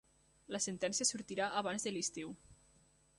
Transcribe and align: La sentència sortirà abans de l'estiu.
La 0.55 0.61
sentència 0.65 1.07
sortirà 1.09 1.51
abans 1.61 1.87
de 1.89 1.93
l'estiu. 1.95 2.33